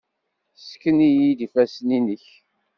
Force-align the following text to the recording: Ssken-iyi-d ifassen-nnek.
Ssken-iyi-d 0.61 1.39
ifassen-nnek. 1.45 2.25